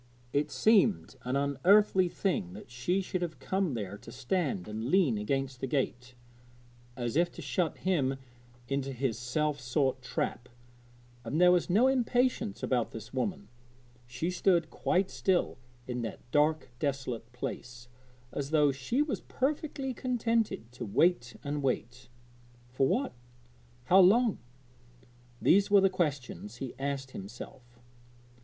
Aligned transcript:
It 0.33 0.49
seemed 0.49 1.15
an 1.21 1.35
unearthly 1.35 2.09
thing 2.09 2.53
that 2.53 2.71
she 2.71 3.01
should 3.01 3.21
have 3.21 3.37
come 3.37 3.75
there 3.75 3.99
to 3.99 4.11
stand 4.11 4.67
and 4.67 4.85
lean 4.89 5.15
against 5.19 5.59
the 5.61 5.67
gate, 5.67 6.15
as 6.97 7.15
if 7.15 7.31
to 7.33 7.41
shut 7.43 7.77
him 7.77 8.17
into 8.67 8.93
his 8.93 9.19
self 9.19 9.59
sought 9.59 10.01
trap; 10.01 10.49
and 11.23 11.39
there 11.39 11.51
was 11.51 11.69
no 11.69 11.85
impatience 11.85 12.63
about 12.63 12.89
this 12.89 13.13
woman 13.13 13.47
she 14.07 14.31
stood 14.31 14.71
quite 14.71 15.11
still 15.11 15.59
in 15.87 16.01
that 16.01 16.21
dark, 16.31 16.71
desolate 16.79 17.31
place, 17.31 17.87
as 18.31 18.49
though 18.49 18.71
she 18.71 19.03
was 19.03 19.21
perfectly 19.21 19.93
contented 19.93 20.71
to 20.71 20.83
wait 20.83 21.35
and 21.43 21.61
wait 21.61 22.09
for 22.71 22.87
what? 22.87 23.13
how 23.83 23.99
long? 23.99 24.39
these 25.39 25.69
were 25.69 25.79
the 25.81 25.91
questions 25.91 26.55
he 26.55 26.73
asked 26.79 27.11
himself. 27.11 27.79